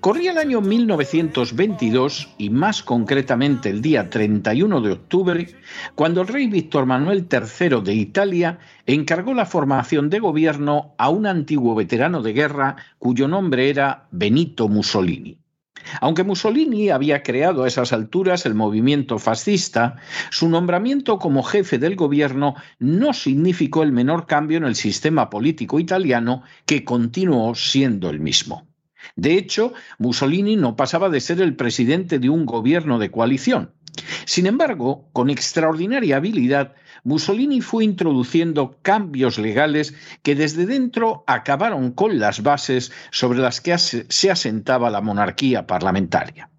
[0.00, 5.48] Corría el año 1922 y más concretamente el día 31 de octubre,
[5.94, 11.26] cuando el rey Víctor Manuel III de Italia encargó la formación de gobierno a un
[11.26, 15.38] antiguo veterano de guerra cuyo nombre era Benito Mussolini.
[16.00, 19.96] Aunque Mussolini había creado a esas alturas el movimiento fascista,
[20.30, 25.80] su nombramiento como jefe del gobierno no significó el menor cambio en el sistema político
[25.80, 28.67] italiano, que continuó siendo el mismo.
[29.16, 33.72] De hecho, Mussolini no pasaba de ser el presidente de un gobierno de coalición.
[34.24, 36.74] Sin embargo, con extraordinaria habilidad,
[37.04, 43.76] Mussolini fue introduciendo cambios legales que desde dentro acabaron con las bases sobre las que
[43.78, 46.50] se asentaba la monarquía parlamentaria.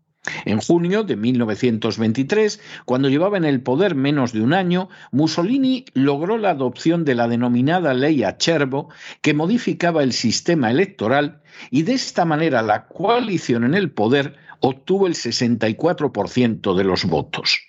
[0.46, 6.38] En junio de 1923, cuando llevaba en el poder menos de un año, Mussolini logró
[6.38, 8.90] la adopción de la denominada Ley Acerbo,
[9.22, 11.41] que modificaba el sistema electoral
[11.72, 17.62] y de esta manera la coalición en el poder obtuvo el 64% de los votos.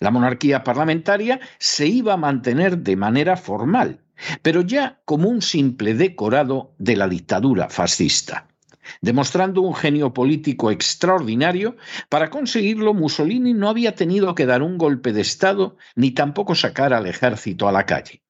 [0.00, 4.00] La monarquía parlamentaria se iba a mantener de manera formal,
[4.42, 8.48] pero ya como un simple decorado de la dictadura fascista.
[9.00, 11.76] Demostrando un genio político extraordinario,
[12.08, 16.92] para conseguirlo Mussolini no había tenido que dar un golpe de Estado ni tampoco sacar
[16.92, 18.22] al ejército a la calle.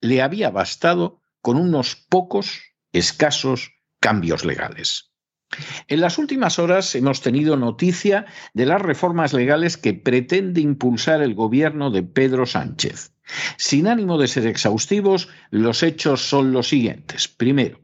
[0.00, 2.60] Le había bastado con unos pocos,
[2.92, 5.10] escasos cambios legales.
[5.88, 11.34] En las últimas horas hemos tenido noticia de las reformas legales que pretende impulsar el
[11.34, 13.12] gobierno de Pedro Sánchez.
[13.56, 17.28] Sin ánimo de ser exhaustivos, los hechos son los siguientes.
[17.28, 17.80] Primero,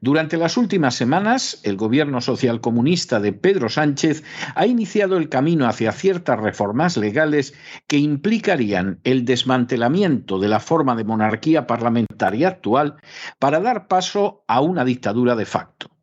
[0.00, 4.22] durante las últimas semanas, el gobierno socialcomunista de Pedro Sánchez
[4.54, 7.54] ha iniciado el camino hacia ciertas reformas legales
[7.86, 12.96] que implicarían el desmantelamiento de la forma de monarquía parlamentaria actual
[13.38, 15.95] para dar paso a una dictadura de facto.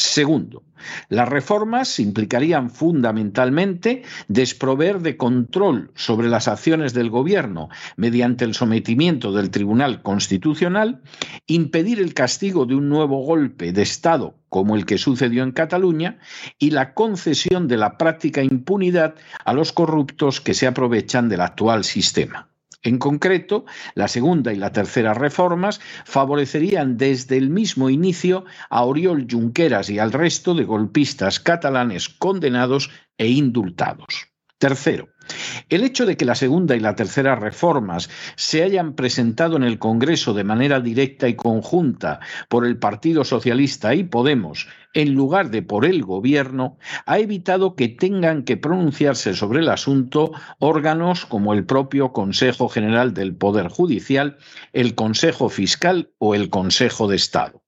[0.00, 0.62] Segundo,
[1.10, 9.30] las reformas implicarían fundamentalmente desprover de control sobre las acciones del Gobierno mediante el sometimiento
[9.30, 11.02] del Tribunal Constitucional,
[11.46, 16.18] impedir el castigo de un nuevo golpe de Estado como el que sucedió en Cataluña
[16.58, 21.84] y la concesión de la práctica impunidad a los corruptos que se aprovechan del actual
[21.84, 22.49] sistema.
[22.82, 29.26] En concreto, la segunda y la tercera reformas favorecerían desde el mismo inicio a Oriol
[29.30, 34.29] Junqueras y al resto de golpistas catalanes condenados e indultados.
[34.60, 35.08] Tercero,
[35.70, 39.78] el hecho de que la segunda y la tercera reformas se hayan presentado en el
[39.78, 42.20] Congreso de manera directa y conjunta
[42.50, 46.76] por el Partido Socialista y Podemos en lugar de por el Gobierno
[47.06, 53.14] ha evitado que tengan que pronunciarse sobre el asunto órganos como el propio Consejo General
[53.14, 54.36] del Poder Judicial,
[54.74, 57.62] el Consejo Fiscal o el Consejo de Estado.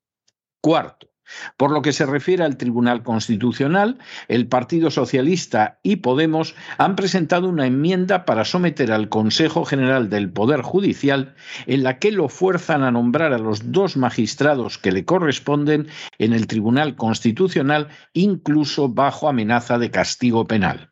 [0.61, 1.12] Cuarto,
[1.57, 3.99] por lo que se refiere al Tribunal Constitucional,
[4.29, 10.31] el Partido Socialista y Podemos han presentado una enmienda para someter al Consejo General del
[10.31, 11.35] Poder Judicial
[11.67, 15.89] en la que lo fuerzan a nombrar a los dos magistrados que le corresponden
[16.19, 20.92] en el Tribunal Constitucional, incluso bajo amenaza de castigo penal.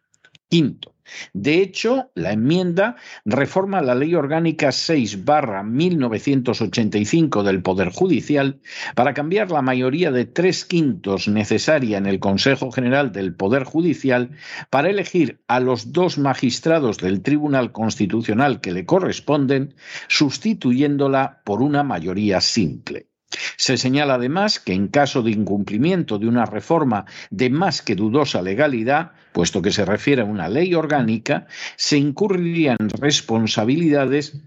[0.51, 0.97] Quinto,
[1.33, 8.61] De hecho, la enmienda reforma la Ley Orgánica 6 barra 1985 del Poder Judicial
[8.97, 14.31] para cambiar la mayoría de tres quintos necesaria en el Consejo General del Poder Judicial
[14.71, 19.77] para elegir a los dos magistrados del Tribunal Constitucional que le corresponden,
[20.09, 23.10] sustituyéndola por una mayoría simple.
[23.57, 28.43] Se señala además que en caso de incumplimiento de una reforma de más que dudosa
[28.43, 31.47] legalidad, puesto que se refiere a una ley orgánica,
[31.77, 34.41] se incurrirían responsabilidades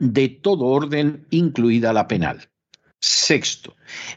[0.00, 2.48] de todo orden, incluida la penal.
[3.00, 3.74] Sexto,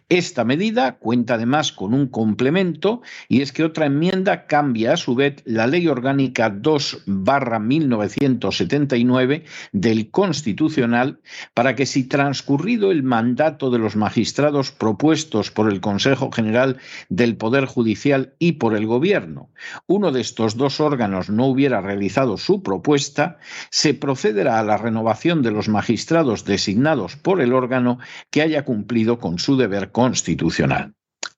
[0.09, 5.15] esta medida cuenta además con un complemento y es que otra enmienda cambia a su
[5.15, 11.19] vez la Ley Orgánica 2 barra 1979 del Constitucional
[11.53, 16.77] para que si transcurrido el mandato de los magistrados propuestos por el Consejo General
[17.09, 19.49] del Poder Judicial y por el Gobierno,
[19.87, 23.37] uno de estos dos órganos no hubiera realizado su propuesta,
[23.69, 27.99] se procederá a la renovación de los magistrados designados por el órgano
[28.29, 30.93] que haya cumplido con su deber constitucional.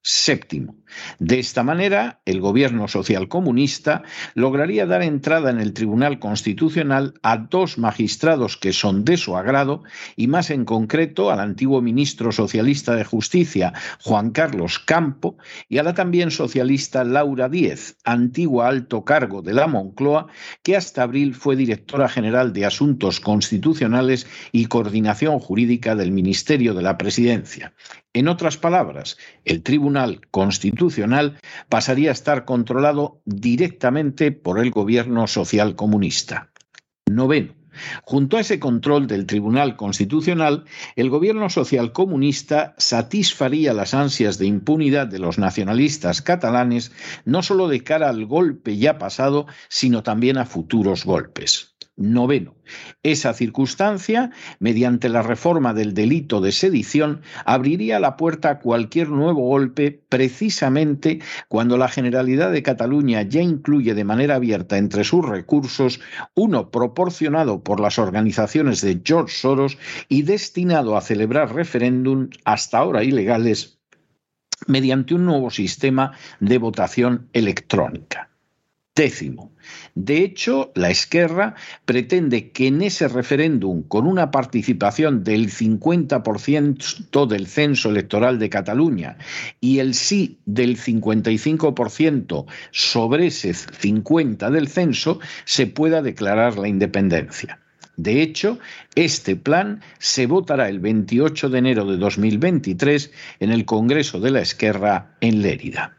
[0.10, 0.78] Séptimo,
[1.20, 4.04] de esta manera, el gobierno social comunista
[4.36, 9.84] lograría dar entrada en el Tribunal Constitucional a dos magistrados que son de su agrado
[10.16, 15.38] y más en concreto al antiguo ministro socialista de Justicia, Juan Carlos Campo,
[15.68, 20.28] y a la también socialista Laura Díez, antigua alto cargo de la Moncloa,
[20.64, 26.82] que hasta abril fue directora general de Asuntos Constitucionales y Coordinación Jurídica del Ministerio de
[26.82, 27.74] la Presidencia.
[28.14, 29.97] En otras palabras, el Tribunal
[30.32, 31.40] Constitucional
[31.70, 36.52] pasaría a estar controlado directamente por el gobierno social comunista.
[37.10, 37.54] Noveno.
[38.04, 40.66] Junto a ese control del Tribunal Constitucional,
[40.96, 46.92] el gobierno social comunista satisfaría las ansias de impunidad de los nacionalistas catalanes,
[47.26, 51.77] no solo de cara al golpe ya pasado, sino también a futuros golpes.
[51.98, 52.56] Noveno.
[53.02, 59.42] Esa circunstancia, mediante la reforma del delito de sedición, abriría la puerta a cualquier nuevo
[59.42, 66.00] golpe precisamente cuando la Generalidad de Cataluña ya incluye de manera abierta entre sus recursos
[66.36, 69.78] uno proporcionado por las organizaciones de George Soros
[70.08, 73.80] y destinado a celebrar referéndum hasta ahora ilegales
[74.68, 78.30] mediante un nuevo sistema de votación electrónica.
[78.98, 79.52] Décimo.
[79.94, 81.54] De hecho, la Esquerra
[81.86, 89.20] pretende que en ese referéndum, con una participación del 50% del censo electoral de Cataluña
[89.62, 97.60] y el sí del 55% sobre ese 50% del censo, se pueda declarar la independencia.
[97.98, 98.58] De hecho,
[98.96, 103.12] este plan se votará el 28 de enero de 2023
[103.42, 105.97] en el Congreso de la Esquerra en Lérida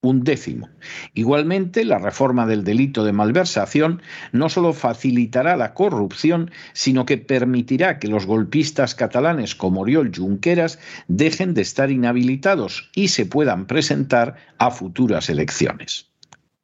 [0.00, 0.68] un décimo.
[1.14, 4.00] Igualmente, la reforma del delito de malversación
[4.32, 10.78] no solo facilitará la corrupción, sino que permitirá que los golpistas catalanes como Oriol Junqueras
[11.08, 16.06] dejen de estar inhabilitados y se puedan presentar a futuras elecciones.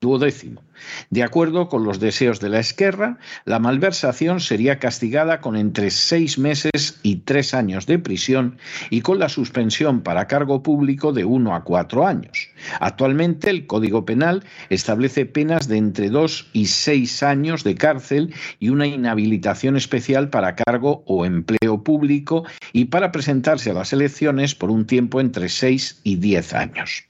[0.00, 0.62] Duodécimo.
[1.10, 6.38] De acuerdo con los deseos de la Esquerra, la malversación sería castigada con entre seis
[6.38, 8.58] meses y tres años de prisión
[8.90, 12.48] y con la suspensión para cargo público de uno a cuatro años.
[12.80, 18.70] Actualmente el Código Penal establece penas de entre dos y seis años de cárcel y
[18.70, 24.70] una inhabilitación especial para cargo o empleo público y para presentarse a las elecciones por
[24.70, 27.04] un tiempo entre seis y diez años.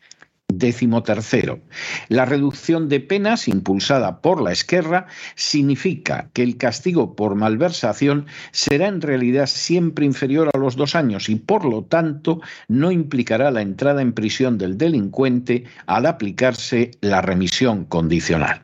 [0.53, 1.61] Décimo tercero,
[2.09, 8.89] la reducción de penas impulsada por la Esquerra significa que el castigo por malversación será
[8.89, 13.63] en realidad siempre inferior a los dos años y por lo tanto no implicará la
[13.63, 18.64] entrada en prisión del delincuente al aplicarse la remisión condicional.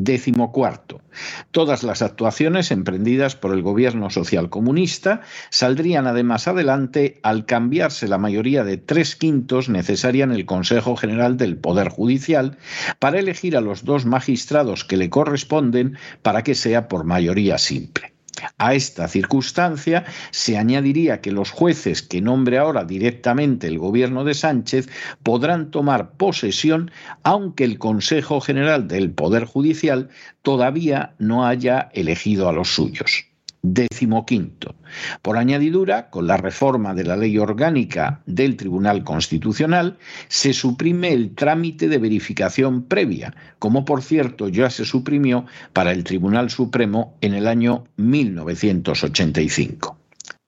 [0.00, 1.00] Décimo cuarto.
[1.50, 8.16] Todas las actuaciones emprendidas por el gobierno social comunista saldrían además adelante al cambiarse la
[8.16, 12.58] mayoría de tres quintos necesaria en el Consejo General del Poder Judicial
[13.00, 18.17] para elegir a los dos magistrados que le corresponden para que sea por mayoría simple.
[18.56, 24.34] A esta circunstancia se añadiría que los jueces que nombre ahora directamente el gobierno de
[24.34, 24.88] Sánchez
[25.22, 26.90] podrán tomar posesión
[27.22, 30.08] aunque el Consejo General del Poder Judicial
[30.42, 33.28] todavía no haya elegido a los suyos.
[33.62, 34.76] Décimo quinto.
[35.20, 39.98] Por añadidura, con la reforma de la ley orgánica del Tribunal Constitucional,
[40.28, 46.04] se suprime el trámite de verificación previa, como por cierto ya se suprimió para el
[46.04, 49.98] Tribunal Supremo en el año 1985.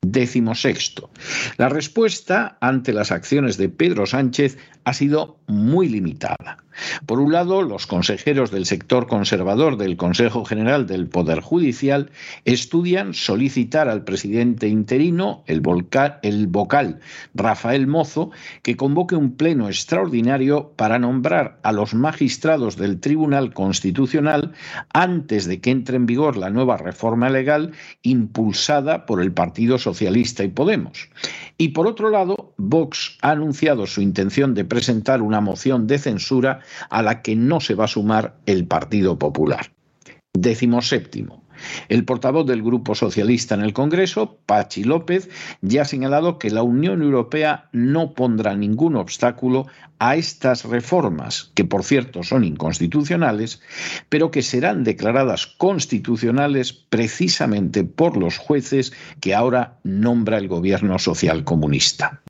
[0.03, 1.11] Décimo sexto.
[1.59, 6.59] La respuesta ante las acciones de Pedro Sánchez ha sido muy limitada.
[7.07, 12.11] Por un lado, los consejeros del sector conservador del Consejo General del Poder Judicial
[12.45, 17.01] estudian solicitar al presidente interino, el, vocal
[17.35, 18.31] Rafael Mozo,
[18.63, 24.53] que convoque un pleno extraordinario para nombrar a los magistrados del Tribunal Constitucional
[24.93, 30.45] antes de que entre en vigor la nueva reforma legal impulsada por el Partido Socialista
[30.45, 31.09] y Podemos.
[31.59, 37.03] Y por otro lado, Vox ha anunciado su intención de presentar moción de censura a
[37.03, 39.73] la que no se va a sumar el Partido Popular.
[40.33, 41.45] Décimo séptimo.
[41.89, 45.29] El portavoz del Grupo Socialista en el Congreso, Pachi López,
[45.61, 49.67] ya ha señalado que la Unión Europea no pondrá ningún obstáculo
[49.99, 53.61] a estas reformas, que por cierto son inconstitucionales,
[54.09, 61.45] pero que serán declaradas constitucionales precisamente por los jueces que ahora nombra el gobierno social
[61.45, 62.23] comunista.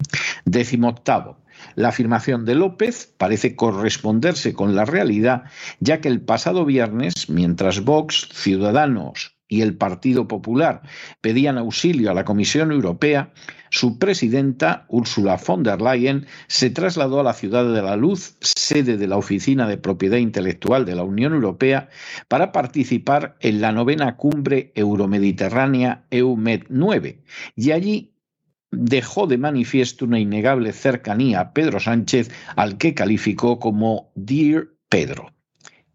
[0.44, 1.36] Décimo octavo.
[1.74, 5.44] La afirmación de López parece corresponderse con la realidad,
[5.78, 10.82] ya que el pasado viernes, mientras Vox, Ciudadanos y el Partido Popular
[11.20, 13.32] pedían auxilio a la Comisión Europea,
[13.70, 18.96] su presidenta, Ursula von der Leyen, se trasladó a la Ciudad de la Luz, sede
[18.96, 21.88] de la Oficina de Propiedad Intelectual de la Unión Europea,
[22.28, 27.20] para participar en la novena cumbre euromediterránea EUMED 9,
[27.56, 28.09] y allí
[28.70, 35.32] dejó de manifiesto una innegable cercanía a Pedro Sánchez, al que calificó como Dear Pedro.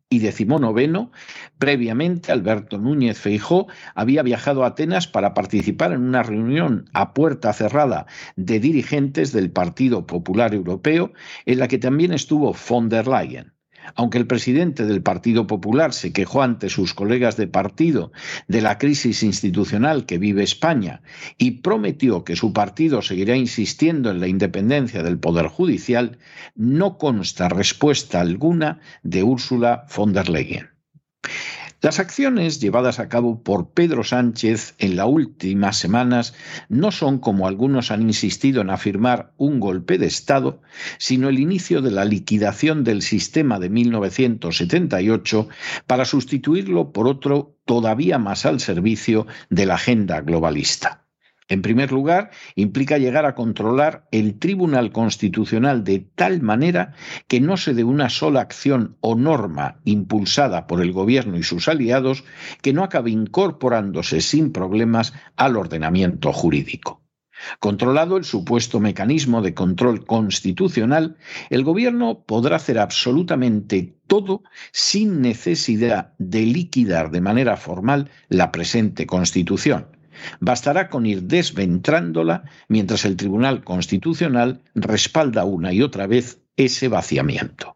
[0.08, 1.12] Y decimonoveno,
[1.58, 7.52] previamente Alberto Núñez Feijó había viajado a Atenas para participar en una reunión a puerta
[7.54, 8.06] cerrada
[8.36, 11.12] de dirigentes del Partido Popular Europeo,
[11.46, 13.55] en la que también estuvo von der Leyen.
[13.94, 18.12] Aunque el presidente del Partido Popular se quejó ante sus colegas de partido
[18.48, 21.02] de la crisis institucional que vive España
[21.38, 26.18] y prometió que su partido seguirá insistiendo en la independencia del Poder Judicial,
[26.56, 30.70] no consta respuesta alguna de Úrsula von der Leyen.
[31.86, 36.34] Las acciones llevadas a cabo por Pedro Sánchez en las últimas semanas
[36.68, 40.64] no son, como algunos han insistido en afirmar, un golpe de Estado,
[40.98, 45.48] sino el inicio de la liquidación del sistema de 1978
[45.86, 51.05] para sustituirlo por otro todavía más al servicio de la agenda globalista.
[51.48, 56.94] En primer lugar, implica llegar a controlar el Tribunal Constitucional de tal manera
[57.28, 61.68] que no se dé una sola acción o norma impulsada por el Gobierno y sus
[61.68, 62.24] aliados
[62.64, 67.04] que no acabe incorporándose sin problemas al ordenamiento jurídico.
[67.60, 71.18] Controlado el supuesto mecanismo de control constitucional,
[71.52, 79.06] el Gobierno podrá hacer absolutamente todo sin necesidad de liquidar de manera formal la presente
[79.06, 79.95] Constitución
[80.40, 87.76] Bastará con ir desventrándola mientras el Tribunal Constitucional respalda una y otra vez ese vaciamiento.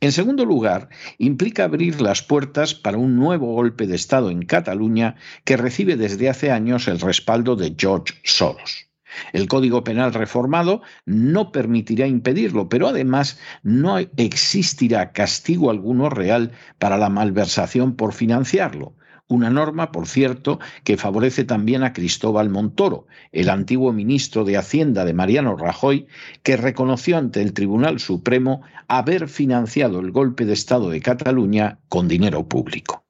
[0.00, 0.88] En segundo lugar,
[1.18, 5.14] implica abrir las puertas para un nuevo golpe de Estado en Cataluña
[5.44, 8.88] que recibe desde hace años el respaldo de George Soros.
[9.32, 16.96] El Código Penal reformado no permitirá impedirlo, pero además no existirá castigo alguno real para
[16.96, 18.96] la malversación por financiarlo,
[19.34, 25.04] una norma, por cierto, que favorece también a Cristóbal Montoro, el antiguo ministro de Hacienda
[25.04, 26.06] de Mariano Rajoy,
[26.42, 32.08] que reconoció ante el Tribunal Supremo haber financiado el golpe de Estado de Cataluña con
[32.08, 33.04] dinero público.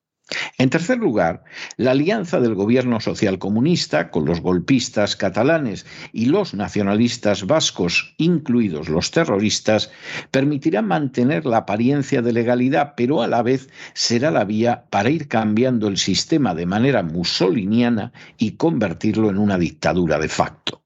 [0.58, 1.44] En tercer lugar,
[1.76, 9.10] la alianza del gobierno socialcomunista con los golpistas catalanes y los nacionalistas vascos, incluidos los
[9.10, 9.90] terroristas,
[10.30, 15.28] permitirá mantener la apariencia de legalidad, pero a la vez será la vía para ir
[15.28, 20.81] cambiando el sistema de manera musoliniana y convertirlo en una dictadura de facto.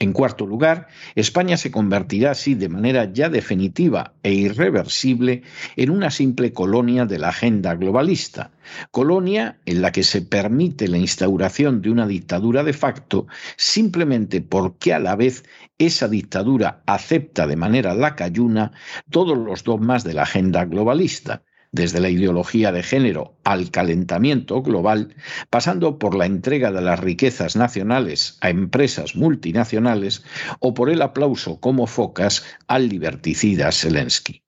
[0.00, 0.86] En cuarto lugar,
[1.16, 5.42] España se convertirá así de manera ya definitiva e irreversible
[5.74, 8.52] en una simple colonia de la agenda globalista,
[8.92, 13.26] colonia en la que se permite la instauración de una dictadura de facto
[13.56, 15.42] simplemente porque a la vez
[15.78, 18.70] esa dictadura acepta de manera lacayuna
[19.10, 25.14] todos los dogmas de la agenda globalista, desde la ideología de género al calentamiento global,
[25.50, 30.24] pasando por la entrega de las riquezas nacionales a empresas multinacionales
[30.60, 34.42] o por el aplauso como focas al liberticida Zelensky.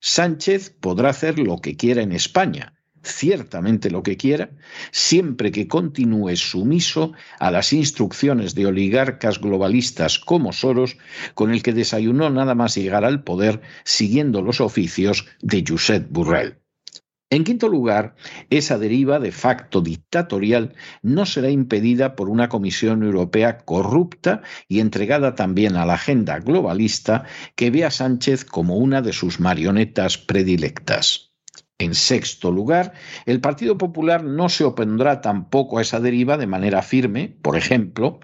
[0.00, 4.50] Sánchez podrá hacer lo que quiera en España, ciertamente lo que quiera,
[4.90, 10.96] siempre que continúe sumiso a las instrucciones de oligarcas globalistas como Soros,
[11.34, 16.58] con el que desayunó nada más llegar al poder siguiendo los oficios de Josep Burrell.
[17.30, 18.14] En quinto lugar,
[18.48, 25.34] esa deriva de facto dictatorial no será impedida por una Comisión Europea corrupta y entregada
[25.34, 27.24] también a la agenda globalista
[27.54, 31.27] que ve a Sánchez como una de sus marionetas predilectas.
[31.80, 32.92] En sexto lugar,
[33.24, 38.18] el Partido Popular no se opondrá tampoco a esa deriva de manera firme, por ejemplo,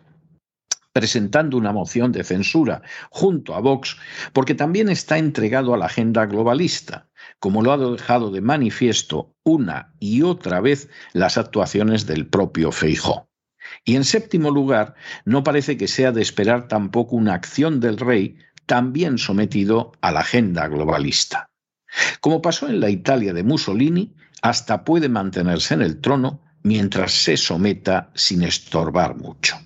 [0.92, 3.96] presentando una moción de censura junto a Vox,
[4.32, 7.08] porque también está entregado a la agenda globalista,
[7.38, 13.28] como lo ha dejado de manifiesto una y otra vez las actuaciones del propio Feijó.
[13.84, 14.94] Y en séptimo lugar,
[15.24, 20.20] no parece que sea de esperar tampoco una acción del rey también sometido a la
[20.20, 21.50] agenda globalista.
[22.20, 27.36] Como pasó en la Italia de Mussolini, hasta puede mantenerse en el trono mientras se
[27.36, 29.56] someta sin estorbar mucho.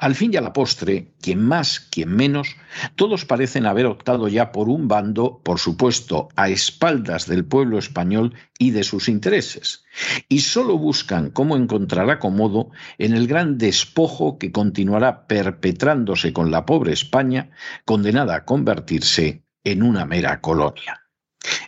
[0.00, 2.56] Al fin y a la postre, quien más, quien menos,
[2.96, 8.34] todos parecen haber optado ya por un bando, por supuesto, a espaldas del pueblo español
[8.58, 9.84] y de sus intereses,
[10.28, 16.66] y solo buscan cómo encontrar acomodo en el gran despojo que continuará perpetrándose con la
[16.66, 17.50] pobre España,
[17.84, 21.03] condenada a convertirse en una mera colonia.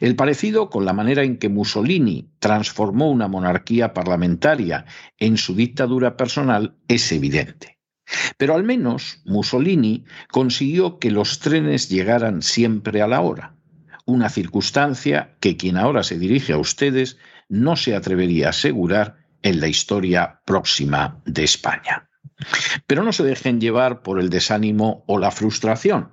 [0.00, 4.86] El parecido con la manera en que Mussolini transformó una monarquía parlamentaria
[5.18, 7.78] en su dictadura personal es evidente.
[8.36, 13.56] Pero al menos Mussolini consiguió que los trenes llegaran siempre a la hora,
[14.04, 17.18] una circunstancia que quien ahora se dirige a ustedes
[17.48, 22.08] no se atrevería a asegurar en la historia próxima de España.
[22.86, 26.12] Pero no se dejen llevar por el desánimo o la frustración.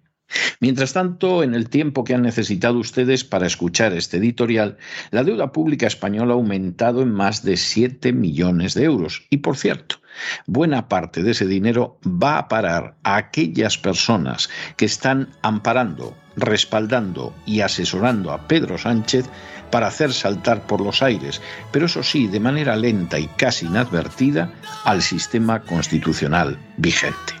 [0.59, 4.77] Mientras tanto, en el tiempo que han necesitado ustedes para escuchar este editorial,
[5.11, 9.23] la deuda pública española ha aumentado en más de 7 millones de euros.
[9.29, 9.97] Y por cierto,
[10.45, 17.33] buena parte de ese dinero va a parar a aquellas personas que están amparando, respaldando
[17.45, 19.25] y asesorando a Pedro Sánchez
[19.71, 24.53] para hacer saltar por los aires, pero eso sí, de manera lenta y casi inadvertida,
[24.83, 27.40] al sistema constitucional vigente.